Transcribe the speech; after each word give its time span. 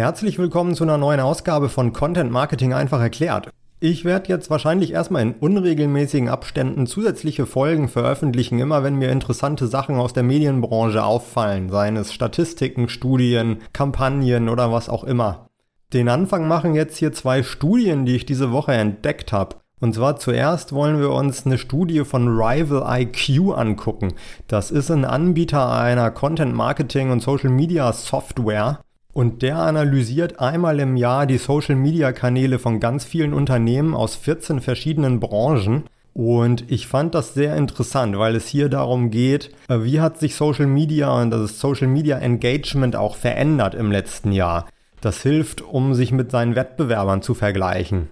Herzlich 0.00 0.38
willkommen 0.38 0.74
zu 0.74 0.84
einer 0.84 0.96
neuen 0.96 1.20
Ausgabe 1.20 1.68
von 1.68 1.92
Content 1.92 2.32
Marketing 2.32 2.72
einfach 2.72 3.02
erklärt. 3.02 3.50
Ich 3.80 4.06
werde 4.06 4.30
jetzt 4.30 4.48
wahrscheinlich 4.48 4.92
erstmal 4.94 5.20
in 5.20 5.34
unregelmäßigen 5.34 6.30
Abständen 6.30 6.86
zusätzliche 6.86 7.44
Folgen 7.44 7.86
veröffentlichen, 7.86 8.60
immer 8.60 8.82
wenn 8.82 8.94
mir 8.94 9.10
interessante 9.10 9.66
Sachen 9.66 9.96
aus 9.96 10.14
der 10.14 10.22
Medienbranche 10.22 11.04
auffallen, 11.04 11.68
seien 11.68 11.98
es 11.98 12.14
Statistiken, 12.14 12.88
Studien, 12.88 13.58
Kampagnen 13.74 14.48
oder 14.48 14.72
was 14.72 14.88
auch 14.88 15.04
immer. 15.04 15.50
Den 15.92 16.08
Anfang 16.08 16.48
machen 16.48 16.74
jetzt 16.74 16.96
hier 16.96 17.12
zwei 17.12 17.42
Studien, 17.42 18.06
die 18.06 18.16
ich 18.16 18.24
diese 18.24 18.52
Woche 18.52 18.72
entdeckt 18.72 19.34
habe. 19.34 19.56
Und 19.80 19.94
zwar 19.94 20.16
zuerst 20.16 20.72
wollen 20.72 20.98
wir 20.98 21.10
uns 21.10 21.44
eine 21.44 21.58
Studie 21.58 22.06
von 22.06 22.26
Rival 22.26 23.02
IQ 23.02 23.54
angucken. 23.54 24.14
Das 24.48 24.70
ist 24.70 24.90
ein 24.90 25.04
Anbieter 25.04 25.70
einer 25.70 26.10
Content 26.10 26.54
Marketing 26.54 27.10
und 27.10 27.20
Social 27.20 27.50
Media 27.50 27.92
Software. 27.92 28.80
Und 29.12 29.42
der 29.42 29.58
analysiert 29.58 30.38
einmal 30.38 30.78
im 30.80 30.96
Jahr 30.96 31.26
die 31.26 31.38
Social 31.38 31.76
Media 31.76 32.12
Kanäle 32.12 32.58
von 32.58 32.78
ganz 32.80 33.04
vielen 33.04 33.34
Unternehmen 33.34 33.94
aus 33.94 34.14
14 34.14 34.60
verschiedenen 34.60 35.18
Branchen. 35.18 35.84
Und 36.14 36.70
ich 36.70 36.86
fand 36.86 37.14
das 37.14 37.34
sehr 37.34 37.56
interessant, 37.56 38.18
weil 38.18 38.36
es 38.36 38.46
hier 38.46 38.68
darum 38.68 39.10
geht, 39.10 39.50
äh, 39.68 39.82
wie 39.82 40.00
hat 40.00 40.18
sich 40.18 40.34
Social 40.34 40.66
Media 40.66 41.20
und 41.20 41.30
das 41.30 41.60
Social 41.60 41.86
Media 41.86 42.18
Engagement 42.18 42.96
auch 42.96 43.16
verändert 43.16 43.74
im 43.74 43.90
letzten 43.90 44.32
Jahr. 44.32 44.68
Das 45.00 45.22
hilft, 45.22 45.62
um 45.62 45.94
sich 45.94 46.12
mit 46.12 46.30
seinen 46.30 46.56
Wettbewerbern 46.56 47.22
zu 47.22 47.34
vergleichen. 47.34 48.08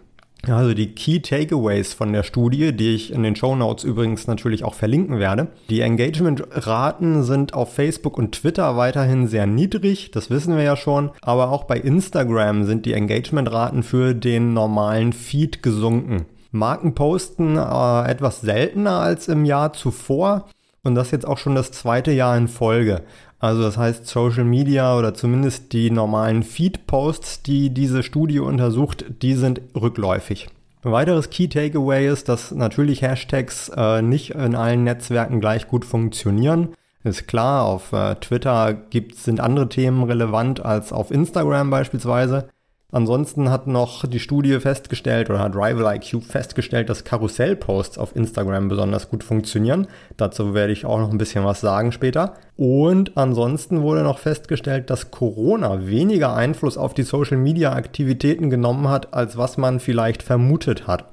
Also 0.47 0.73
die 0.73 0.95
Key 0.95 1.21
Takeaways 1.21 1.95
von 1.95 2.13
der 2.13 2.23
Studie, 2.23 2.73
die 2.73 2.95
ich 2.95 3.13
in 3.13 3.23
den 3.23 3.35
Show 3.35 3.57
Notes 3.57 3.85
übrigens 3.85 4.27
natürlich 4.27 4.65
auch 4.65 4.75
verlinken 4.75 5.19
werde. 5.19 5.49
Die 5.69 5.81
Engagement-Raten 5.81 7.25
sind 7.25 7.55
auf 7.55 7.75
Facebook 7.75 8.17
und 8.17 8.33
Twitter 8.33 8.77
weiterhin 8.77 9.27
sehr 9.27 9.47
niedrig, 9.47 10.11
das 10.13 10.31
wissen 10.31 10.57
wir 10.57 10.63
ja 10.63 10.77
schon. 10.77 11.11
Aber 11.23 11.51
auch 11.51 11.65
bei 11.65 11.79
Instagram 11.79 12.65
sind 12.65 12.87
die 12.87 12.95
Engagement-Raten 12.95 13.83
für 13.83 14.15
den 14.15 14.55
normalen 14.55 15.13
Feed 15.13 15.63
gesunken. 15.63 16.27
Marken 16.51 16.95
posten 16.95 17.57
äh, 17.57 18.11
etwas 18.11 18.41
seltener 18.41 19.01
als 19.01 19.29
im 19.29 19.45
Jahr 19.45 19.73
zuvor 19.75 20.47
und 20.83 20.95
das 20.95 21.11
jetzt 21.11 21.27
auch 21.27 21.39
schon 21.39 21.55
das 21.55 21.73
zweite 21.73 22.13
Jahr 22.13 22.37
in 22.37 22.49
Folge. 22.49 23.03
Also 23.41 23.63
das 23.63 23.77
heißt, 23.77 24.07
Social 24.07 24.45
Media 24.45 24.97
oder 24.99 25.15
zumindest 25.15 25.73
die 25.73 25.91
normalen 25.91 26.43
Feed-Posts, 26.43 27.43
die 27.43 27.71
diese 27.71 28.03
Studie 28.03 28.41
untersucht, 28.41 29.05
die 29.23 29.35
sind 29.35 29.61
rückläufig. 29.77 30.49
Ein 30.83 30.93
weiteres 30.93 31.31
Key 31.31 31.49
Takeaway 31.49 32.09
ist, 32.09 32.29
dass 32.29 32.51
natürlich 32.51 33.03
Hashtags 33.03 33.69
äh, 33.77 34.03
nicht 34.03 34.31
in 34.31 34.55
allen 34.55 34.85
Netzwerken 34.85 35.41
gleich 35.41 35.69
gut 35.69 35.85
funktionieren. 35.85 36.71
Ist 37.05 37.29
klar, 37.29 37.65
auf 37.65 37.93
äh, 37.93 38.17
Twitter 38.17 38.75
gibt, 38.75 39.15
sind 39.17 39.41
andere 39.41 39.69
Themen 39.69 40.03
relevant 40.03 40.65
als 40.65 40.93
auf 40.93 41.11
Instagram 41.11 41.71
beispielsweise. 41.71 42.49
Ansonsten 42.91 43.51
hat 43.51 43.67
noch 43.67 44.07
die 44.07 44.19
Studie 44.19 44.59
festgestellt 44.61 45.29
oder 45.29 45.41
hat 45.41 45.55
Rival 45.55 45.97
IQ 45.97 46.23
festgestellt, 46.25 46.89
dass 46.89 47.05
Karussellposts 47.05 47.99
auf 47.99 48.17
Instagram 48.17 48.69
besonders 48.69 49.11
gut 49.11 49.23
funktionieren. 49.23 49.89
Dazu 50.17 50.55
werde 50.55 50.73
ich 50.73 50.87
auch 50.87 50.99
noch 50.99 51.11
ein 51.11 51.19
bisschen 51.19 51.45
was 51.45 51.61
sagen 51.61 51.93
später. 51.93 52.33
Und 52.57 53.19
ansonsten 53.19 53.83
wurde 53.83 54.03
noch 54.03 54.19
festgestellt, 54.19 54.89
dass 54.89 55.11
Corona 55.11 55.87
weniger 55.87 56.35
Einfluss 56.35 56.79
auf 56.79 56.95
die 56.95 57.03
Social 57.03 57.37
Media 57.37 57.75
Aktivitäten 57.75 58.49
genommen 58.49 58.89
hat, 58.89 59.13
als 59.13 59.37
was 59.37 59.59
man 59.59 59.81
vielleicht 59.81 60.23
vermutet 60.23 60.87
hat. 60.87 61.13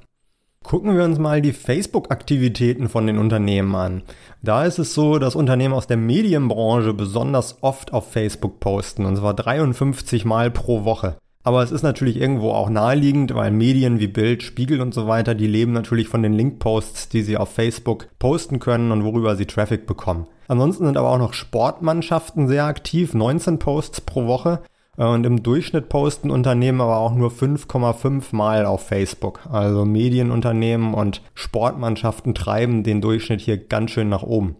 Gucken 0.64 0.96
wir 0.96 1.04
uns 1.04 1.18
mal 1.18 1.42
die 1.42 1.52
Facebook-Aktivitäten 1.52 2.88
von 2.88 3.06
den 3.06 3.18
Unternehmen 3.18 3.74
an. 3.76 4.02
Da 4.42 4.64
ist 4.64 4.78
es 4.78 4.94
so, 4.94 5.18
dass 5.18 5.36
Unternehmen 5.36 5.74
aus 5.74 5.86
der 5.86 5.98
Medienbranche 5.98 6.94
besonders 6.94 7.58
oft 7.60 7.92
auf 7.92 8.10
Facebook 8.10 8.60
posten, 8.60 9.04
und 9.04 9.16
zwar 9.16 9.34
53 9.34 10.24
Mal 10.24 10.50
pro 10.50 10.84
Woche. 10.84 11.18
Aber 11.46 11.62
es 11.62 11.70
ist 11.70 11.84
natürlich 11.84 12.20
irgendwo 12.20 12.50
auch 12.50 12.68
naheliegend, 12.68 13.32
weil 13.32 13.52
Medien 13.52 14.00
wie 14.00 14.08
Bild, 14.08 14.42
Spiegel 14.42 14.80
und 14.80 14.92
so 14.92 15.06
weiter, 15.06 15.36
die 15.36 15.46
leben 15.46 15.72
natürlich 15.72 16.08
von 16.08 16.20
den 16.24 16.32
Linkposts, 16.32 17.08
die 17.08 17.22
sie 17.22 17.36
auf 17.36 17.50
Facebook 17.50 18.08
posten 18.18 18.58
können 18.58 18.90
und 18.90 19.04
worüber 19.04 19.36
sie 19.36 19.46
Traffic 19.46 19.86
bekommen. 19.86 20.26
Ansonsten 20.48 20.86
sind 20.86 20.96
aber 20.96 21.08
auch 21.08 21.18
noch 21.18 21.34
Sportmannschaften 21.34 22.48
sehr 22.48 22.64
aktiv, 22.64 23.14
19 23.14 23.60
Posts 23.60 24.00
pro 24.00 24.26
Woche. 24.26 24.58
Äh, 24.98 25.04
und 25.04 25.24
im 25.24 25.44
Durchschnitt 25.44 25.88
posten 25.88 26.32
Unternehmen 26.32 26.80
aber 26.80 26.96
auch 26.96 27.14
nur 27.14 27.30
5,5 27.30 28.34
Mal 28.34 28.66
auf 28.66 28.84
Facebook. 28.84 29.46
Also 29.48 29.84
Medienunternehmen 29.84 30.94
und 30.94 31.22
Sportmannschaften 31.34 32.34
treiben 32.34 32.82
den 32.82 33.00
Durchschnitt 33.00 33.40
hier 33.40 33.56
ganz 33.56 33.92
schön 33.92 34.08
nach 34.08 34.24
oben. 34.24 34.56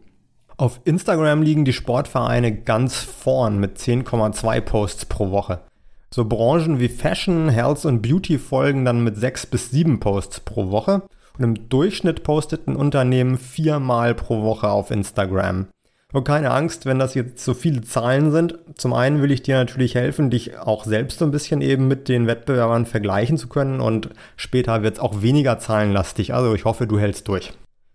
Auf 0.57 0.79
Instagram 0.85 1.43
liegen 1.43 1.65
die 1.65 1.73
Sportvereine 1.73 2.55
ganz 2.55 2.95
vorn 2.95 3.59
mit 3.59 3.77
10,2 3.77 4.61
Posts 4.61 5.07
pro 5.07 5.33
Woche. 5.33 5.63
So 6.11 6.25
Branchen 6.25 6.79
wie 6.79 6.89
Fashion, 6.89 7.49
Health 7.49 7.85
und 7.85 8.03
Beauty 8.03 8.39
folgen 8.39 8.85
dann 8.85 9.05
mit 9.05 9.17
sechs 9.17 9.47
bis 9.47 9.71
sieben 9.71 10.01
Posts 10.01 10.41
pro 10.41 10.71
Woche. 10.71 11.03
Und 11.37 11.45
im 11.45 11.69
Durchschnitt 11.69 12.23
postet 12.23 12.67
ein 12.67 12.77
Unternehmen 12.77 13.37
viermal 13.37 14.15
pro 14.15 14.43
Woche 14.43 14.71
auf 14.71 14.91
Instagram. 14.91 15.67
Und 16.13 16.25
keine 16.25 16.53
Angst, 16.53 16.87
wenn 16.87 16.99
das 16.99 17.15
jetzt 17.15 17.45
so 17.45 17.53
viele 17.53 17.83
Zahlen 17.83 18.31
sind. 18.31 18.59
Zum 18.77 18.95
einen 18.95 19.21
will 19.21 19.33
ich 19.33 19.43
dir 19.43 19.57
natürlich 19.57 19.97
helfen, 19.97 20.31
dich 20.31 20.57
auch 20.59 20.85
selbst 20.85 21.19
so 21.19 21.25
ein 21.25 21.33
bisschen 21.33 21.61
eben 21.61 21.89
mit 21.89 22.09
den 22.09 22.27
Wettbewerbern 22.27 22.87
vergleichen 22.87 23.37
zu 23.37 23.49
können 23.49 23.81
und 23.81 24.11
später 24.37 24.83
wird 24.83 24.95
es 24.95 25.01
auch 25.01 25.21
weniger 25.21 25.59
zahlenlastig. 25.59 26.33
Also 26.33 26.55
ich 26.55 26.65
hoffe, 26.65 26.87
du 26.87 26.99
hältst 26.99 27.29
durch. 27.29 27.53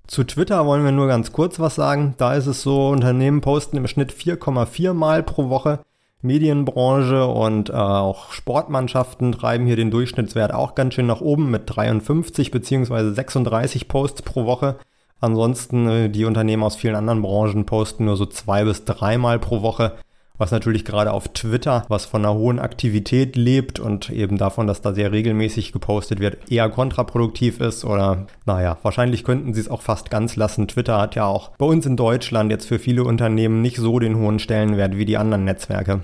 Zu 0.07 0.25
Twitter 0.25 0.65
wollen 0.65 0.83
wir 0.83 0.91
nur 0.91 1.07
ganz 1.07 1.31
kurz 1.31 1.57
was 1.59 1.75
sagen. 1.75 2.15
Da 2.17 2.35
ist 2.35 2.47
es 2.47 2.61
so, 2.61 2.89
Unternehmen 2.89 3.39
posten 3.39 3.77
im 3.77 3.87
Schnitt 3.87 4.11
4,4 4.11 4.93
Mal 4.93 5.23
pro 5.23 5.49
Woche. 5.49 5.79
Medienbranche 6.21 7.25
und 7.25 7.69
äh, 7.69 7.73
auch 7.73 8.31
Sportmannschaften 8.31 9.31
treiben 9.31 9.65
hier 9.65 9.75
den 9.75 9.91
Durchschnittswert 9.91 10.53
auch 10.53 10.75
ganz 10.75 10.93
schön 10.93 11.07
nach 11.07 11.21
oben 11.21 11.49
mit 11.49 11.63
53 11.65 12.51
bzw. 12.51 13.11
36 13.11 13.87
Posts 13.87 14.21
pro 14.21 14.45
Woche. 14.45 14.77
Ansonsten 15.19 15.87
äh, 15.87 16.09
die 16.09 16.25
Unternehmen 16.25 16.63
aus 16.63 16.75
vielen 16.75 16.95
anderen 16.95 17.21
Branchen 17.21 17.65
posten 17.65 18.05
nur 18.05 18.17
so 18.17 18.25
zwei 18.25 18.63
bis 18.63 18.85
dreimal 18.85 19.39
pro 19.39 19.61
Woche, 19.61 19.93
was 20.37 20.51
natürlich 20.51 20.85
gerade 20.85 21.13
auf 21.13 21.27
Twitter, 21.29 21.85
was 21.87 22.05
von 22.05 22.25
einer 22.25 22.33
hohen 22.33 22.59
Aktivität 22.59 23.35
lebt 23.35 23.79
und 23.79 24.09
eben 24.09 24.37
davon, 24.37 24.67
dass 24.67 24.81
da 24.81 24.93
sehr 24.93 25.11
regelmäßig 25.11 25.71
gepostet 25.71 26.19
wird, 26.19 26.51
eher 26.51 26.69
kontraproduktiv 26.69 27.59
ist 27.59 27.85
oder 27.85 28.27
naja, 28.45 28.77
wahrscheinlich 28.81 29.23
könnten 29.23 29.53
sie 29.53 29.61
es 29.61 29.69
auch 29.69 29.81
fast 29.81 30.09
ganz 30.09 30.35
lassen. 30.35 30.67
Twitter 30.67 30.99
hat 30.99 31.15
ja 31.15 31.25
auch 31.25 31.51
bei 31.57 31.65
uns 31.65 31.85
in 31.85 31.97
Deutschland 31.97 32.51
jetzt 32.51 32.67
für 32.67 32.79
viele 32.79 33.03
Unternehmen 33.03 33.61
nicht 33.61 33.77
so 33.77 33.99
den 33.99 34.17
hohen 34.17 34.39
Stellenwert 34.39 34.97
wie 34.97 35.05
die 35.05 35.17
anderen 35.17 35.45
Netzwerke. 35.45 36.01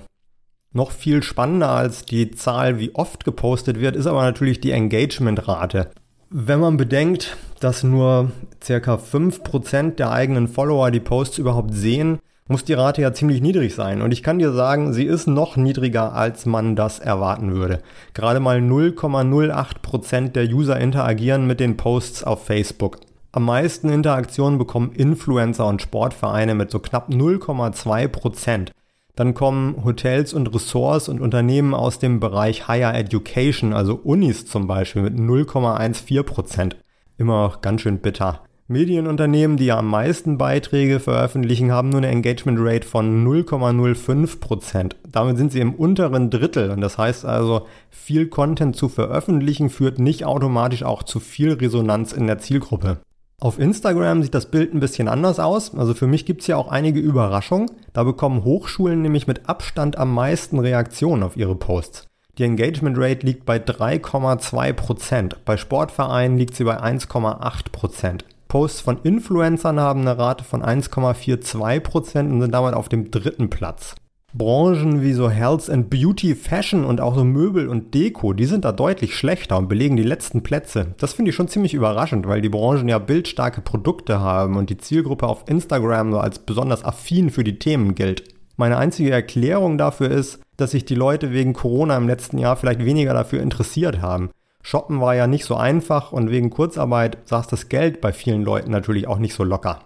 Noch 0.72 0.90
viel 0.90 1.22
spannender 1.22 1.70
als 1.70 2.04
die 2.04 2.30
Zahl, 2.30 2.78
wie 2.78 2.94
oft 2.94 3.24
gepostet 3.24 3.80
wird, 3.80 3.96
ist 3.96 4.06
aber 4.06 4.22
natürlich 4.22 4.60
die 4.60 4.72
Engagementrate. 4.72 5.90
Wenn 6.30 6.60
man 6.60 6.76
bedenkt, 6.76 7.38
dass 7.58 7.82
nur 7.82 8.32
circa 8.62 8.96
5% 8.96 9.96
der 9.96 10.12
eigenen 10.12 10.46
Follower 10.46 10.90
die 10.90 11.00
Posts 11.00 11.38
überhaupt 11.38 11.72
sehen, 11.72 12.18
muss 12.48 12.64
die 12.64 12.72
Rate 12.72 13.02
ja 13.02 13.12
ziemlich 13.12 13.40
niedrig 13.40 13.74
sein. 13.74 14.02
Und 14.02 14.12
ich 14.12 14.22
kann 14.22 14.38
dir 14.38 14.52
sagen, 14.52 14.92
sie 14.92 15.04
ist 15.04 15.26
noch 15.26 15.56
niedriger, 15.56 16.14
als 16.14 16.46
man 16.46 16.74
das 16.74 16.98
erwarten 16.98 17.52
würde. 17.52 17.80
Gerade 18.14 18.40
mal 18.40 18.58
0,08% 18.58 20.30
der 20.30 20.44
User 20.44 20.80
interagieren 20.80 21.46
mit 21.46 21.60
den 21.60 21.76
Posts 21.76 22.24
auf 22.24 22.46
Facebook. 22.46 22.98
Am 23.30 23.44
meisten 23.44 23.90
Interaktionen 23.90 24.58
bekommen 24.58 24.92
Influencer 24.92 25.66
und 25.66 25.82
Sportvereine 25.82 26.54
mit 26.54 26.70
so 26.70 26.78
knapp 26.78 27.10
0,2%. 27.10 28.70
Dann 29.14 29.34
kommen 29.34 29.84
Hotels 29.84 30.32
und 30.32 30.54
Ressorts 30.54 31.08
und 31.08 31.20
Unternehmen 31.20 31.74
aus 31.74 31.98
dem 31.98 32.20
Bereich 32.20 32.68
Higher 32.68 32.94
Education, 32.94 33.74
also 33.74 33.96
Unis 33.96 34.46
zum 34.46 34.66
Beispiel 34.66 35.02
mit 35.02 35.14
0,14 35.14 36.22
Prozent. 36.22 36.76
Immer 37.18 37.58
ganz 37.60 37.82
schön 37.82 37.98
bitter. 37.98 38.47
Medienunternehmen, 38.70 39.56
die 39.56 39.64
ja 39.64 39.78
am 39.78 39.88
meisten 39.88 40.36
Beiträge 40.36 41.00
veröffentlichen, 41.00 41.72
haben 41.72 41.88
nur 41.88 41.98
eine 41.98 42.08
Engagement 42.08 42.58
Rate 42.60 42.86
von 42.86 43.26
0,05 43.26 44.40
Prozent. 44.40 44.96
Damit 45.10 45.38
sind 45.38 45.52
sie 45.52 45.60
im 45.60 45.74
unteren 45.74 46.28
Drittel. 46.28 46.70
Und 46.70 46.82
das 46.82 46.98
heißt 46.98 47.24
also, 47.24 47.66
viel 47.88 48.26
Content 48.26 48.76
zu 48.76 48.90
veröffentlichen 48.90 49.70
führt 49.70 49.98
nicht 49.98 50.26
automatisch 50.26 50.82
auch 50.82 51.02
zu 51.02 51.18
viel 51.18 51.54
Resonanz 51.54 52.12
in 52.12 52.26
der 52.26 52.38
Zielgruppe. 52.40 52.98
Auf 53.40 53.58
Instagram 53.58 54.22
sieht 54.22 54.34
das 54.34 54.50
Bild 54.50 54.74
ein 54.74 54.80
bisschen 54.80 55.08
anders 55.08 55.40
aus. 55.40 55.74
Also 55.74 55.94
für 55.94 56.06
mich 56.06 56.26
gibt 56.26 56.42
es 56.42 56.46
ja 56.46 56.58
auch 56.58 56.68
einige 56.68 57.00
Überraschungen. 57.00 57.70
Da 57.94 58.04
bekommen 58.04 58.44
Hochschulen 58.44 59.00
nämlich 59.00 59.26
mit 59.26 59.48
Abstand 59.48 59.96
am 59.96 60.12
meisten 60.12 60.58
Reaktionen 60.58 61.22
auf 61.22 61.38
ihre 61.38 61.54
Posts. 61.54 62.04
Die 62.36 62.44
Engagement 62.44 62.98
Rate 62.98 63.24
liegt 63.24 63.46
bei 63.46 63.56
3,2%. 63.56 65.36
Bei 65.46 65.56
Sportvereinen 65.56 66.36
liegt 66.36 66.54
sie 66.54 66.64
bei 66.64 66.78
1,8%. 66.82 68.24
Posts 68.48 68.80
von 68.80 68.98
Influencern 69.02 69.78
haben 69.78 70.00
eine 70.00 70.18
Rate 70.18 70.42
von 70.42 70.62
1,42% 70.62 72.30
und 72.30 72.40
sind 72.40 72.54
damit 72.54 72.74
auf 72.74 72.88
dem 72.88 73.10
dritten 73.10 73.50
Platz. 73.50 73.94
Branchen 74.34 75.00
wie 75.02 75.14
so 75.14 75.30
Health 75.30 75.70
and 75.70 75.88
Beauty, 75.88 76.34
Fashion 76.34 76.84
und 76.84 77.00
auch 77.00 77.14
so 77.14 77.24
Möbel 77.24 77.68
und 77.68 77.94
Deko, 77.94 78.34
die 78.34 78.44
sind 78.44 78.64
da 78.64 78.72
deutlich 78.72 79.14
schlechter 79.14 79.56
und 79.56 79.68
belegen 79.68 79.96
die 79.96 80.02
letzten 80.02 80.42
Plätze. 80.42 80.94
Das 80.98 81.14
finde 81.14 81.30
ich 81.30 81.34
schon 81.34 81.48
ziemlich 81.48 81.72
überraschend, 81.72 82.26
weil 82.28 82.42
die 82.42 82.50
Branchen 82.50 82.88
ja 82.88 82.98
bildstarke 82.98 83.62
Produkte 83.62 84.20
haben 84.20 84.56
und 84.56 84.68
die 84.68 84.76
Zielgruppe 84.76 85.26
auf 85.26 85.44
Instagram 85.48 86.12
so 86.12 86.18
als 86.18 86.40
besonders 86.40 86.84
affin 86.84 87.30
für 87.30 87.44
die 87.44 87.58
Themen 87.58 87.94
gilt. 87.94 88.24
Meine 88.56 88.76
einzige 88.76 89.10
Erklärung 89.10 89.78
dafür 89.78 90.10
ist, 90.10 90.40
dass 90.56 90.72
sich 90.72 90.84
die 90.84 90.94
Leute 90.94 91.32
wegen 91.32 91.52
Corona 91.52 91.96
im 91.96 92.08
letzten 92.08 92.38
Jahr 92.38 92.56
vielleicht 92.56 92.84
weniger 92.84 93.14
dafür 93.14 93.40
interessiert 93.40 94.02
haben. 94.02 94.30
Shoppen 94.70 95.00
war 95.00 95.14
ja 95.14 95.26
nicht 95.26 95.46
so 95.46 95.56
einfach 95.56 96.12
und 96.12 96.30
wegen 96.30 96.50
Kurzarbeit 96.50 97.16
saß 97.24 97.46
das 97.46 97.70
Geld 97.70 98.02
bei 98.02 98.12
vielen 98.12 98.42
Leuten 98.42 98.70
natürlich 98.70 99.08
auch 99.08 99.16
nicht 99.16 99.32
so 99.32 99.42
locker. 99.42 99.78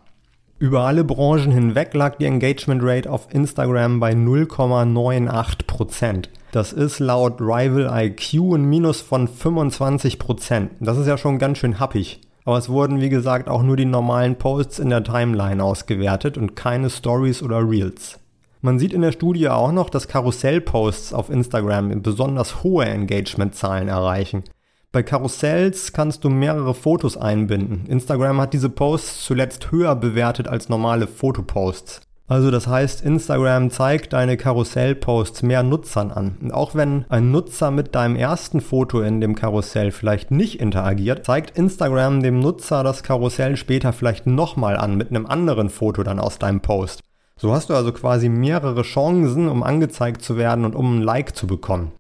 Über 0.59 0.81
alle 0.81 1.05
Branchen 1.05 1.53
hinweg 1.53 1.95
lag 1.95 2.17
die 2.17 2.25
Engagement 2.25 2.83
Rate 2.83 3.09
auf 3.09 3.33
Instagram 3.33 4.01
bei 4.01 4.11
0,98%. 4.11 6.25
Das 6.51 6.73
ist 6.73 6.99
laut 6.99 7.41
Rival 7.41 7.93
IQ 7.95 8.57
ein 8.57 8.65
Minus 8.65 9.03
von 9.03 9.29
25%. 9.29 10.71
Das 10.81 10.99
ist 10.99 11.07
ja 11.07 11.17
schon 11.17 11.39
ganz 11.39 11.59
schön 11.59 11.79
happig. 11.79 12.21
Aber 12.45 12.59
es 12.59 12.69
wurden 12.69 13.01
wie 13.01 13.09
gesagt 13.09 13.49
auch 13.49 13.63
nur 13.63 13.77
die 13.77 13.85
normalen 13.85 14.35
Posts 14.35 14.81
in 14.81 14.91
der 14.91 15.05
Timeline 15.05 15.63
ausgewertet 15.63 16.37
und 16.37 16.57
keine 16.57 16.91
Stories 16.91 17.45
oder 17.45 17.71
Reels. 17.71 18.19
Man 18.63 18.81
sieht 18.81 18.93
in 18.93 19.03
der 19.03 19.13
Studie 19.13 19.49
auch 19.49 19.71
noch, 19.71 19.91
dass 19.91 20.09
Karussellposts 20.09 21.15
auf 21.15 21.31
Instagram 21.31 22.03
besonders 22.03 22.65
hohe 22.65 22.87
Engagementzahlen 22.87 23.87
erreichen. 23.87 24.43
Bei 24.93 25.03
Karussells 25.03 25.95
kannst 25.95 26.23
du 26.23 26.29
mehrere 26.29 26.75
Fotos 26.75 27.17
einbinden. 27.17 27.87
Instagram 27.87 28.39
hat 28.43 28.53
diese 28.53 28.69
Posts 28.69 29.25
zuletzt 29.25 29.73
höher 29.73 29.97
bewertet 29.97 30.49
als 30.49 30.69
normale 30.69 31.07
Fotoposts. 31.07 32.03
Also 32.29 32.51
das 32.51 32.67
heißt, 32.67 33.03
Instagram 33.03 33.71
zeigt 33.71 34.13
deine 34.13 34.37
Karussellposts 34.37 35.43
mehr 35.43 35.63
Nutzern 35.63 36.11
an. 36.11 36.37
Und 36.43 36.53
auch 36.53 36.75
wenn 36.75 37.07
ein 37.09 37.31
Nutzer 37.31 37.71
mit 37.71 37.95
deinem 37.95 38.17
ersten 38.17 38.61
Foto 38.61 39.01
in 39.01 39.23
dem 39.23 39.35
Karussell 39.35 39.93
vielleicht 39.93 40.31
nicht 40.31 40.61
interagiert, 40.61 41.25
zeigt 41.25 41.57
Instagram 41.57 42.23
dem 42.23 42.41
Nutzer 42.41 42.85
das 42.85 43.03
Karussell 43.03 43.57
später 43.57 43.95
vielleicht 43.95 44.27
nochmal 44.27 44.77
an 44.77 44.97
mit 44.97 45.09
einem 45.09 45.25
anderen 45.25 45.71
Foto 45.71 46.03
dann 46.03 46.21
aus 46.21 46.39
deinem 46.39 46.61
Post. 46.61 47.01
So 47.39 47.55
hast 47.55 47.71
du 47.71 47.75
also 47.75 47.93
quasi 47.93 48.29
mehrere 48.29 48.83
Chancen, 48.83 49.49
um 49.49 49.63
angezeigt 49.63 50.21
zu 50.21 50.37
werden 50.37 50.67
und 50.67 50.75
um 50.75 50.99
ein 50.99 51.03
Like 51.03 51.35
zu 51.35 51.47
bekommen. 51.47 51.93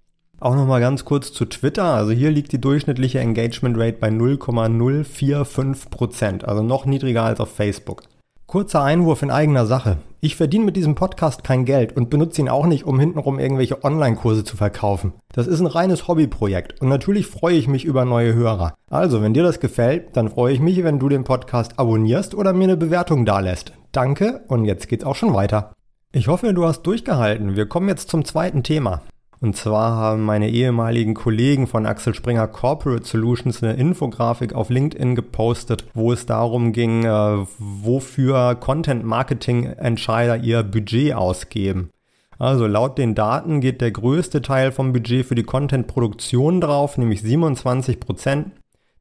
Auch 0.43 0.55
nochmal 0.57 0.81
ganz 0.81 1.05
kurz 1.05 1.33
zu 1.33 1.45
Twitter. 1.45 1.85
Also 1.85 2.11
hier 2.11 2.33
liegt 2.33 2.51
die 2.51 2.61
durchschnittliche 2.61 3.21
Engagement 3.21 3.79
Rate 3.79 3.99
bei 4.01 4.09
0,045%, 4.09 6.45
also 6.45 6.65
noch 6.65 6.85
niedriger 6.85 7.23
als 7.23 7.39
auf 7.39 7.55
Facebook. 7.55 8.03
Kurzer 8.47 8.83
Einwurf 8.83 9.23
in 9.23 9.31
eigener 9.31 9.67
Sache. 9.67 9.99
Ich 10.21 10.35
verdiene 10.35 10.65
mit 10.65 10.75
diesem 10.75 10.97
Podcast 10.97 11.45
kein 11.45 11.65
Geld 11.65 11.97
und 11.97 12.11
benutze 12.11 12.41
ihn 12.41 12.49
auch 12.49 12.67
nicht, 12.67 12.87
um 12.87 12.99
hintenrum 12.99 13.39
irgendwelche 13.39 13.85
Online-Kurse 13.85 14.43
zu 14.43 14.57
verkaufen. 14.57 15.13
Das 15.33 15.47
ist 15.47 15.61
ein 15.61 15.67
reines 15.67 16.09
Hobbyprojekt 16.09 16.81
und 16.81 16.89
natürlich 16.89 17.29
freue 17.29 17.55
ich 17.55 17.69
mich 17.69 17.85
über 17.85 18.05
neue 18.05 18.35
Hörer. 18.35 18.75
Also, 18.91 19.23
wenn 19.23 19.35
dir 19.35 19.45
das 19.45 19.61
gefällt, 19.61 20.17
dann 20.17 20.29
freue 20.29 20.55
ich 20.55 20.61
mich, 20.61 20.83
wenn 20.83 20.99
du 20.99 21.09
den 21.09 21.23
Podcast 21.23 21.79
abonnierst 21.79 22.35
oder 22.35 22.53
mir 22.53 22.65
eine 22.65 22.77
Bewertung 22.77 23.25
dalässt. 23.25 23.75
Danke 23.93 24.41
und 24.49 24.65
jetzt 24.65 24.89
geht's 24.89 25.05
auch 25.05 25.15
schon 25.15 25.35
weiter. 25.35 25.73
Ich 26.11 26.27
hoffe, 26.27 26.53
du 26.53 26.67
hast 26.67 26.83
durchgehalten. 26.83 27.55
Wir 27.55 27.67
kommen 27.67 27.89
jetzt 27.89 28.11
zum 28.11 28.25
zweiten 28.25 28.65
Thema. 28.65 29.03
Und 29.43 29.57
zwar 29.57 29.97
haben 29.97 30.23
meine 30.23 30.49
ehemaligen 30.51 31.15
Kollegen 31.15 31.67
von 31.67 31.85
Axel 31.85 32.15
Springer 32.15 32.47
Corporate 32.47 33.05
Solutions 33.05 33.61
eine 33.61 33.73
Infografik 33.73 34.55
auf 34.55 34.71
LinkedIn 34.71 35.17
gepostet, 35.17 35.85
wo 35.95 36.13
es 36.13 36.27
darum 36.27 36.73
ging, 36.73 37.05
äh, 37.05 37.45
wofür 37.59 38.55
Content 38.55 39.05
Marketing 39.05 39.65
Entscheider 39.65 40.37
ihr 40.37 40.63
Budget 40.63 41.15
ausgeben. 41.15 41.91
Also 42.39 42.69
laut 42.69 42.99
den 42.99 43.17
Daten 43.17 43.61
geht 43.61 43.81
der 43.81 43.91
größte 43.91 44.43
Teil 44.43 44.71
vom 44.71 44.93
Budget 44.93 45.27
für 45.27 45.35
die 45.35 45.43
Content-Produktion 45.43 46.61
drauf, 46.61 46.97
nämlich 46.97 47.21
27 47.23 47.99
Prozent. 47.99 48.53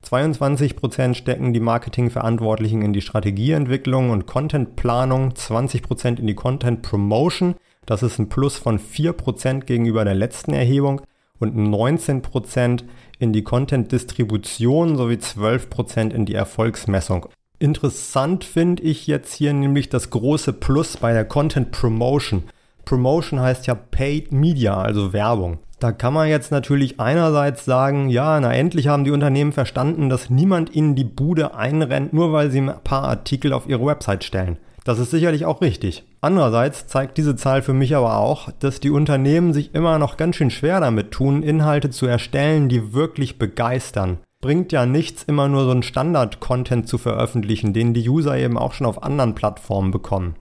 22 0.02 0.76
Prozent 0.76 1.18
stecken 1.18 1.54
die 1.54 1.60
Marketingverantwortlichen 1.60 2.82
in 2.82 2.94
die 2.94 3.02
Strategieentwicklung 3.02 4.10
und 4.10 4.26
Contentplanung, 4.26 5.36
20 5.36 5.84
Prozent 5.84 6.20
in 6.20 6.26
die 6.26 6.34
Content 6.34 6.82
Promotion 6.82 7.54
das 7.86 8.04
ist 8.04 8.20
ein 8.20 8.30
Plus 8.30 8.58
von 8.58 8.80
4% 8.80 9.62
gegenüber 9.62 10.06
der 10.06 10.16
letzten 10.16 10.54
Erhebung 10.54 11.02
und 11.40 11.56
19% 11.56 12.84
in 13.20 13.34
die 13.34 13.44
Content-Distribution 13.44 14.98
sowie 14.98 15.16
12% 15.16 16.14
in 16.14 16.26
die 16.26 16.36
Erfolgsmessung. 16.36 17.28
Interessant 17.60 18.44
finde 18.44 18.84
ich 18.84 19.08
jetzt 19.08 19.34
hier 19.34 19.54
nämlich 19.54 19.90
das 19.90 20.10
große 20.10 20.54
Plus 20.54 20.98
bei 20.98 21.14
der 21.14 21.26
Content 21.26 21.72
Promotion. 21.72 22.44
Promotion 22.86 23.40
heißt 23.40 23.68
ja 23.68 23.76
Paid 23.76 24.32
Media, 24.32 24.80
also 24.82 25.14
Werbung. 25.14 25.60
Da 25.80 25.92
kann 25.92 26.14
man 26.14 26.30
jetzt 26.30 26.52
natürlich 26.52 27.00
einerseits 27.00 27.66
sagen, 27.66 28.10
ja, 28.10 28.40
na 28.40 28.54
endlich 28.54 28.88
haben 28.88 29.04
die 29.04 29.12
Unternehmen 29.12 29.52
verstanden, 29.52 30.10
dass 30.10 30.30
niemand 30.30 30.76
ihnen 30.76 30.96
die 30.96 31.04
Bude 31.04 31.56
einrennt, 31.56 32.14
nur 32.14 32.32
weil 32.34 32.52
sie 32.52 32.62
ein 32.62 32.74
paar 32.84 33.04
Artikel 33.04 33.52
auf 33.52 33.68
ihre 33.68 33.86
Website 33.86 34.24
stellen. 34.24 34.58
Das 34.84 34.98
ist 34.98 35.12
sicherlich 35.12 35.46
auch 35.46 35.62
richtig. 35.62 36.04
Andererseits 36.22 36.88
zeigt 36.88 37.18
diese 37.18 37.36
Zahl 37.36 37.62
für 37.62 37.74
mich 37.74 37.96
aber 37.96 38.18
auch, 38.18 38.50
dass 38.60 38.80
die 38.80 38.90
Unternehmen 38.90 39.54
sich 39.54 39.76
immer 39.76 40.00
noch 40.00 40.18
ganz 40.18 40.36
schön 40.36 40.50
schwer 40.50 40.80
damit 40.80 41.12
tun, 41.12 41.44
Inhalte 41.44 41.92
zu 41.92 42.08
erstellen, 42.08 42.68
die 42.68 42.94
wirklich 42.94 43.38
begeistern. 43.38 44.18
Bringt 44.42 44.72
ja 44.72 44.88
nichts, 44.88 45.22
immer 45.24 45.48
nur 45.48 45.66
so 45.66 45.72
einen 45.72 45.84
Standard-Content 45.84 46.88
zu 46.88 46.98
veröffentlichen, 46.98 47.74
den 47.74 47.94
die 47.94 48.10
User 48.10 48.36
eben 48.36 48.58
auch 48.58 48.74
schon 48.74 48.88
auf 48.88 49.04
anderen 49.04 49.36
Plattformen 49.36 49.92
bekommen. 49.92 50.36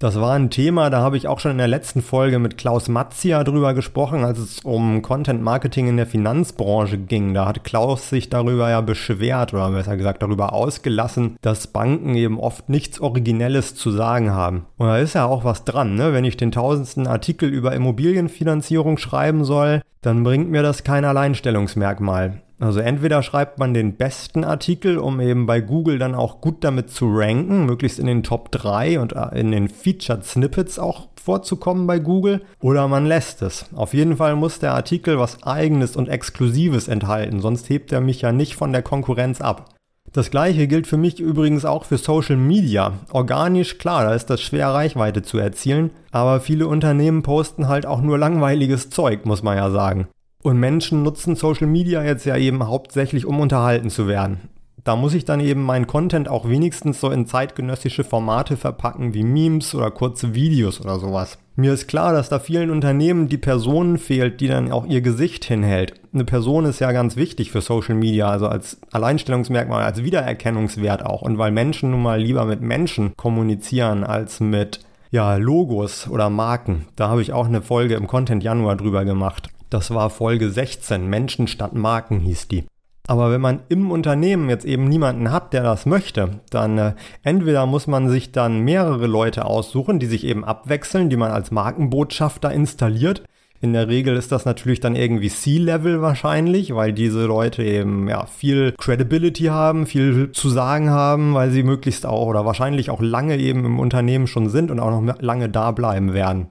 Das 0.00 0.20
war 0.20 0.32
ein 0.32 0.50
Thema, 0.50 0.90
da 0.90 1.00
habe 1.00 1.16
ich 1.16 1.28
auch 1.28 1.38
schon 1.38 1.52
in 1.52 1.58
der 1.58 1.68
letzten 1.68 2.02
Folge 2.02 2.38
mit 2.38 2.58
Klaus 2.58 2.88
Matzia 2.88 3.44
drüber 3.44 3.74
gesprochen, 3.74 4.24
als 4.24 4.38
es 4.38 4.60
um 4.60 5.02
Content 5.02 5.40
Marketing 5.40 5.86
in 5.86 5.96
der 5.96 6.06
Finanzbranche 6.06 6.98
ging. 6.98 7.32
Da 7.32 7.46
hat 7.46 7.64
Klaus 7.64 8.10
sich 8.10 8.28
darüber 8.28 8.68
ja 8.68 8.80
beschwert 8.80 9.54
oder 9.54 9.70
besser 9.70 9.96
gesagt 9.96 10.22
darüber 10.22 10.52
ausgelassen, 10.52 11.36
dass 11.42 11.68
Banken 11.68 12.16
eben 12.16 12.40
oft 12.40 12.68
nichts 12.68 13.00
Originelles 13.00 13.76
zu 13.76 13.90
sagen 13.92 14.32
haben. 14.32 14.66
Und 14.76 14.88
da 14.88 14.98
ist 14.98 15.14
ja 15.14 15.26
auch 15.26 15.44
was 15.44 15.64
dran, 15.64 15.94
ne? 15.94 16.12
Wenn 16.12 16.24
ich 16.24 16.36
den 16.36 16.52
tausendsten 16.52 17.06
Artikel 17.06 17.48
über 17.48 17.72
Immobilienfinanzierung 17.72 18.98
schreiben 18.98 19.44
soll, 19.44 19.80
dann 20.02 20.24
bringt 20.24 20.50
mir 20.50 20.62
das 20.62 20.84
kein 20.84 21.04
Alleinstellungsmerkmal. 21.04 22.42
Also 22.60 22.80
entweder 22.80 23.22
schreibt 23.22 23.58
man 23.58 23.74
den 23.74 23.96
besten 23.96 24.44
Artikel, 24.44 24.98
um 24.98 25.20
eben 25.20 25.46
bei 25.46 25.60
Google 25.60 25.98
dann 25.98 26.14
auch 26.14 26.40
gut 26.40 26.62
damit 26.62 26.90
zu 26.90 27.06
ranken, 27.10 27.66
möglichst 27.66 27.98
in 27.98 28.06
den 28.06 28.22
Top 28.22 28.52
3 28.52 29.00
und 29.00 29.12
äh, 29.12 29.38
in 29.38 29.50
den 29.50 29.68
Featured 29.68 30.24
Snippets 30.24 30.78
auch 30.78 31.08
vorzukommen 31.20 31.86
bei 31.86 31.98
Google, 31.98 32.42
oder 32.60 32.86
man 32.86 33.06
lässt 33.06 33.42
es. 33.42 33.66
Auf 33.74 33.92
jeden 33.92 34.16
Fall 34.18 34.36
muss 34.36 34.60
der 34.60 34.74
Artikel 34.74 35.18
was 35.18 35.42
eigenes 35.42 35.96
und 35.96 36.08
exklusives 36.08 36.86
enthalten, 36.86 37.40
sonst 37.40 37.68
hebt 37.70 37.90
er 37.92 38.00
mich 38.00 38.20
ja 38.20 38.30
nicht 38.30 38.54
von 38.54 38.72
der 38.72 38.82
Konkurrenz 38.82 39.40
ab. 39.40 39.70
Das 40.12 40.30
gleiche 40.30 40.68
gilt 40.68 40.86
für 40.86 40.96
mich 40.96 41.18
übrigens 41.18 41.64
auch 41.64 41.84
für 41.84 41.98
Social 41.98 42.36
Media. 42.36 42.92
Organisch, 43.10 43.78
klar, 43.78 44.04
da 44.04 44.14
ist 44.14 44.26
das 44.26 44.40
schwer 44.40 44.68
Reichweite 44.68 45.22
zu 45.22 45.38
erzielen, 45.38 45.90
aber 46.12 46.40
viele 46.40 46.68
Unternehmen 46.68 47.22
posten 47.24 47.66
halt 47.66 47.84
auch 47.84 48.00
nur 48.00 48.16
langweiliges 48.16 48.90
Zeug, 48.90 49.26
muss 49.26 49.42
man 49.42 49.56
ja 49.56 49.70
sagen. 49.70 50.06
Und 50.44 50.60
Menschen 50.60 51.02
nutzen 51.02 51.36
Social 51.36 51.66
Media 51.66 52.04
jetzt 52.04 52.26
ja 52.26 52.36
eben 52.36 52.68
hauptsächlich, 52.68 53.24
um 53.24 53.40
unterhalten 53.40 53.88
zu 53.88 54.06
werden. 54.06 54.42
Da 54.84 54.94
muss 54.94 55.14
ich 55.14 55.24
dann 55.24 55.40
eben 55.40 55.62
meinen 55.62 55.86
Content 55.86 56.28
auch 56.28 56.46
wenigstens 56.46 57.00
so 57.00 57.10
in 57.10 57.26
zeitgenössische 57.26 58.04
Formate 58.04 58.58
verpacken 58.58 59.14
wie 59.14 59.22
Memes 59.22 59.74
oder 59.74 59.90
kurze 59.90 60.34
Videos 60.34 60.82
oder 60.82 60.98
sowas. 60.98 61.38
Mir 61.56 61.72
ist 61.72 61.88
klar, 61.88 62.12
dass 62.12 62.28
da 62.28 62.40
vielen 62.40 62.70
Unternehmen 62.70 63.30
die 63.30 63.38
Person 63.38 63.96
fehlt, 63.96 64.42
die 64.42 64.48
dann 64.48 64.70
auch 64.70 64.84
ihr 64.84 65.00
Gesicht 65.00 65.46
hinhält. 65.46 65.94
Eine 66.12 66.26
Person 66.26 66.66
ist 66.66 66.80
ja 66.80 66.92
ganz 66.92 67.16
wichtig 67.16 67.50
für 67.50 67.62
Social 67.62 67.94
Media, 67.94 68.28
also 68.28 68.46
als 68.46 68.76
Alleinstellungsmerkmal, 68.92 69.82
als 69.82 70.04
Wiedererkennungswert 70.04 71.06
auch. 71.06 71.22
Und 71.22 71.38
weil 71.38 71.52
Menschen 71.52 71.90
nun 71.90 72.02
mal 72.02 72.20
lieber 72.20 72.44
mit 72.44 72.60
Menschen 72.60 73.16
kommunizieren 73.16 74.04
als 74.04 74.40
mit 74.40 74.80
ja, 75.10 75.36
Logos 75.36 76.06
oder 76.10 76.28
Marken. 76.28 76.84
Da 76.96 77.08
habe 77.08 77.22
ich 77.22 77.32
auch 77.32 77.46
eine 77.46 77.62
Folge 77.62 77.94
im 77.94 78.06
Content 78.06 78.44
Januar 78.44 78.76
drüber 78.76 79.06
gemacht. 79.06 79.48
Das 79.74 79.92
war 79.92 80.08
Folge 80.08 80.50
16, 80.50 81.04
Menschen 81.04 81.48
statt 81.48 81.74
Marken 81.74 82.20
hieß 82.20 82.46
die. 82.46 82.62
Aber 83.08 83.32
wenn 83.32 83.40
man 83.40 83.62
im 83.68 83.90
Unternehmen 83.90 84.48
jetzt 84.48 84.64
eben 84.64 84.84
niemanden 84.84 85.32
hat, 85.32 85.52
der 85.52 85.64
das 85.64 85.84
möchte, 85.84 86.38
dann 86.50 86.78
äh, 86.78 86.92
entweder 87.24 87.66
muss 87.66 87.88
man 87.88 88.08
sich 88.08 88.30
dann 88.30 88.60
mehrere 88.60 89.08
Leute 89.08 89.44
aussuchen, 89.46 89.98
die 89.98 90.06
sich 90.06 90.22
eben 90.22 90.44
abwechseln, 90.44 91.10
die 91.10 91.16
man 91.16 91.32
als 91.32 91.50
Markenbotschafter 91.50 92.52
installiert. 92.52 93.24
In 93.60 93.72
der 93.72 93.88
Regel 93.88 94.14
ist 94.14 94.30
das 94.30 94.44
natürlich 94.44 94.78
dann 94.78 94.94
irgendwie 94.94 95.28
C-Level 95.28 96.00
wahrscheinlich, 96.00 96.72
weil 96.72 96.92
diese 96.92 97.26
Leute 97.26 97.64
eben 97.64 98.06
ja 98.08 98.26
viel 98.26 98.76
Credibility 98.78 99.46
haben, 99.46 99.86
viel 99.86 100.30
zu 100.30 100.50
sagen 100.50 100.90
haben, 100.90 101.34
weil 101.34 101.50
sie 101.50 101.64
möglichst 101.64 102.06
auch 102.06 102.28
oder 102.28 102.46
wahrscheinlich 102.46 102.90
auch 102.90 103.00
lange 103.02 103.38
eben 103.38 103.64
im 103.64 103.80
Unternehmen 103.80 104.28
schon 104.28 104.50
sind 104.50 104.70
und 104.70 104.78
auch 104.78 105.00
noch 105.00 105.20
lange 105.20 105.48
da 105.48 105.72
bleiben 105.72 106.14
werden. 106.14 106.46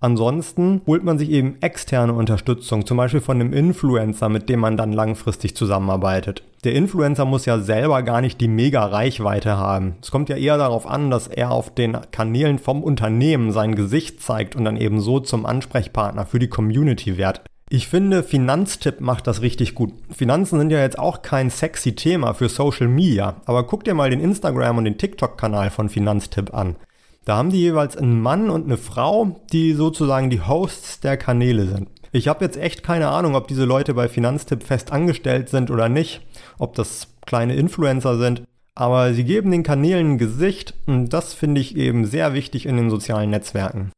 Ansonsten 0.00 0.80
holt 0.86 1.02
man 1.02 1.18
sich 1.18 1.30
eben 1.30 1.56
externe 1.60 2.12
Unterstützung, 2.12 2.86
zum 2.86 2.96
Beispiel 2.96 3.20
von 3.20 3.40
einem 3.40 3.52
Influencer, 3.52 4.28
mit 4.28 4.48
dem 4.48 4.60
man 4.60 4.76
dann 4.76 4.92
langfristig 4.92 5.56
zusammenarbeitet. 5.56 6.44
Der 6.62 6.74
Influencer 6.74 7.24
muss 7.24 7.46
ja 7.46 7.58
selber 7.58 8.02
gar 8.02 8.20
nicht 8.20 8.40
die 8.40 8.48
mega 8.48 8.84
Reichweite 8.84 9.56
haben. 9.56 9.96
Es 10.00 10.10
kommt 10.10 10.28
ja 10.28 10.36
eher 10.36 10.56
darauf 10.56 10.86
an, 10.86 11.10
dass 11.10 11.26
er 11.26 11.50
auf 11.50 11.74
den 11.74 11.96
Kanälen 12.12 12.58
vom 12.60 12.84
Unternehmen 12.84 13.50
sein 13.50 13.74
Gesicht 13.74 14.22
zeigt 14.22 14.54
und 14.54 14.64
dann 14.64 14.76
eben 14.76 15.00
so 15.00 15.18
zum 15.18 15.46
Ansprechpartner 15.46 16.26
für 16.26 16.38
die 16.38 16.48
Community 16.48 17.16
wird. 17.16 17.42
Ich 17.70 17.86
finde, 17.88 18.22
Finanztipp 18.22 19.00
macht 19.00 19.26
das 19.26 19.42
richtig 19.42 19.74
gut. 19.74 19.92
Finanzen 20.10 20.58
sind 20.58 20.70
ja 20.70 20.80
jetzt 20.80 20.98
auch 20.98 21.22
kein 21.22 21.50
sexy 21.50 21.94
Thema 21.94 22.32
für 22.32 22.48
Social 22.48 22.88
Media, 22.88 23.36
aber 23.44 23.64
guck 23.64 23.84
dir 23.84 23.94
mal 23.94 24.08
den 24.08 24.20
Instagram 24.20 24.78
und 24.78 24.84
den 24.84 24.96
TikTok-Kanal 24.96 25.70
von 25.70 25.90
Finanztipp 25.90 26.54
an. 26.54 26.76
Da 27.24 27.36
haben 27.36 27.50
die 27.50 27.60
jeweils 27.60 27.96
einen 27.96 28.20
Mann 28.20 28.48
und 28.50 28.64
eine 28.64 28.78
Frau, 28.78 29.40
die 29.52 29.74
sozusagen 29.74 30.30
die 30.30 30.40
Hosts 30.40 31.00
der 31.00 31.16
Kanäle 31.16 31.66
sind. 31.66 31.88
Ich 32.10 32.26
habe 32.26 32.44
jetzt 32.44 32.56
echt 32.56 32.82
keine 32.82 33.08
Ahnung, 33.08 33.34
ob 33.34 33.48
diese 33.48 33.64
Leute 33.64 33.92
bei 33.92 34.08
Finanztipp 34.08 34.62
fest 34.62 34.92
angestellt 34.92 35.50
sind 35.50 35.70
oder 35.70 35.88
nicht, 35.88 36.22
ob 36.58 36.74
das 36.74 37.08
kleine 37.26 37.54
Influencer 37.54 38.16
sind, 38.16 38.42
aber 38.74 39.12
sie 39.12 39.24
geben 39.24 39.50
den 39.50 39.62
Kanälen 39.62 40.12
ein 40.12 40.18
Gesicht 40.18 40.74
und 40.86 41.10
das 41.10 41.34
finde 41.34 41.60
ich 41.60 41.76
eben 41.76 42.06
sehr 42.06 42.32
wichtig 42.32 42.64
in 42.64 42.76
den 42.76 42.90
sozialen 42.90 43.30
Netzwerken. 43.30 43.92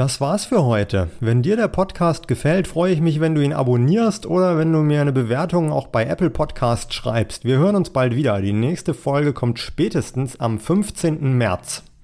Das 0.00 0.18
war's 0.18 0.46
für 0.46 0.64
heute. 0.64 1.10
Wenn 1.20 1.42
dir 1.42 1.56
der 1.56 1.68
Podcast 1.68 2.26
gefällt, 2.26 2.66
freue 2.66 2.90
ich 2.90 3.02
mich, 3.02 3.20
wenn 3.20 3.34
du 3.34 3.42
ihn 3.42 3.52
abonnierst 3.52 4.24
oder 4.24 4.56
wenn 4.56 4.72
du 4.72 4.78
mir 4.78 5.02
eine 5.02 5.12
Bewertung 5.12 5.70
auch 5.70 5.88
bei 5.88 6.06
Apple 6.06 6.30
Podcast 6.30 6.94
schreibst. 6.94 7.44
Wir 7.44 7.58
hören 7.58 7.76
uns 7.76 7.90
bald 7.90 8.16
wieder. 8.16 8.40
Die 8.40 8.54
nächste 8.54 8.94
Folge 8.94 9.34
kommt 9.34 9.58
spätestens 9.58 10.40
am 10.40 10.58
15. 10.58 11.36
März. 11.36 11.82